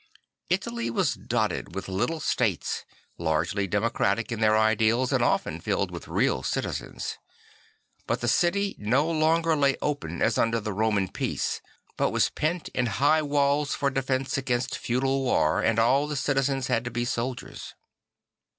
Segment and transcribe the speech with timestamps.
[0.49, 2.85] Italy was dotted with little states,
[3.19, 7.19] largely demo cra tic in their ideals, and often filled \vi th real citizens.
[8.07, 11.61] But the city no longer lay open as under the Roman peace,
[11.97, 12.97] but was pent in c 34 St.
[12.97, 16.83] Francis of Assisi high walls for defence against feudal war and all the citizens had
[16.83, 17.75] to be soldiers.